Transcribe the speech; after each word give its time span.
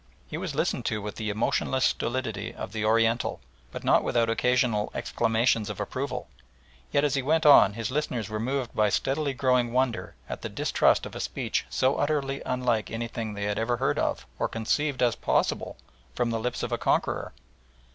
He 0.27 0.35
was 0.35 0.55
listened 0.55 0.83
to 0.85 0.99
with 0.99 1.17
the 1.17 1.29
emotionless 1.29 1.85
stolidity 1.85 2.55
of 2.55 2.71
the 2.71 2.83
Oriental, 2.83 3.39
but 3.71 3.83
not 3.83 4.03
without 4.03 4.31
occasional 4.31 4.89
exclamations 4.95 5.69
of 5.69 5.79
approval, 5.79 6.27
yet 6.91 7.03
as 7.03 7.13
he 7.13 7.21
went 7.21 7.45
on 7.45 7.73
his 7.73 7.89
hearers 7.89 8.27
were 8.27 8.39
moved 8.39 8.73
by 8.73 8.89
steadily 8.89 9.35
growing 9.35 9.71
wonder 9.71 10.15
at 10.27 10.43
and 10.43 10.55
distrust 10.55 11.05
of 11.05 11.13
a 11.15 11.19
speech 11.19 11.67
so 11.69 11.97
utterly 11.97 12.41
unlike 12.47 12.89
anything 12.89 13.35
they 13.35 13.43
had 13.43 13.59
ever 13.59 13.77
heard 13.77 13.99
of, 13.99 14.25
or 14.39 14.47
conceived 14.47 15.03
as 15.03 15.15
possible, 15.15 15.77
from 16.15 16.31
the 16.31 16.39
lips 16.39 16.63
of 16.63 16.71
a 16.71 16.79
conqueror. 16.79 17.31